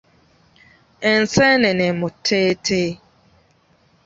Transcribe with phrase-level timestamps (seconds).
[1.11, 2.81] Enseenene mu tteete.